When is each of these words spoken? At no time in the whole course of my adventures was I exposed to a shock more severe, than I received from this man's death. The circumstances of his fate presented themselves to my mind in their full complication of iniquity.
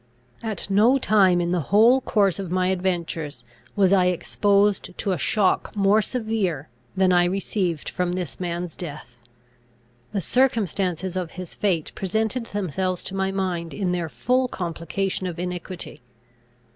At 0.41 0.67
no 0.67 0.97
time 0.97 1.39
in 1.39 1.51
the 1.51 1.59
whole 1.69 2.01
course 2.01 2.39
of 2.39 2.49
my 2.49 2.69
adventures 2.69 3.43
was 3.75 3.93
I 3.93 4.05
exposed 4.07 4.97
to 4.97 5.11
a 5.11 5.17
shock 5.19 5.75
more 5.75 6.01
severe, 6.01 6.69
than 6.97 7.13
I 7.13 7.25
received 7.25 7.87
from 7.87 8.13
this 8.13 8.39
man's 8.39 8.75
death. 8.75 9.19
The 10.11 10.19
circumstances 10.19 11.15
of 11.15 11.33
his 11.33 11.53
fate 11.53 11.91
presented 11.93 12.47
themselves 12.47 13.03
to 13.03 13.15
my 13.15 13.31
mind 13.31 13.75
in 13.75 13.91
their 13.91 14.09
full 14.09 14.47
complication 14.47 15.27
of 15.27 15.37
iniquity. 15.37 16.01